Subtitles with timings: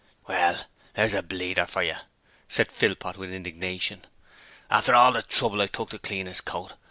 [0.25, 2.01] 'Well, there's a bleeder for yer!'
[2.47, 4.03] said Philpot with indignation.
[4.71, 6.73] 'After all the trouble I took to clean 'is coat!